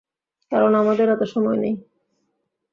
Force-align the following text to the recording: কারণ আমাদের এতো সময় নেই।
কারণ 0.51 0.71
আমাদের 0.75 1.07
এতো 1.09 1.25
সময় 1.33 1.57
নেই। 1.57 1.75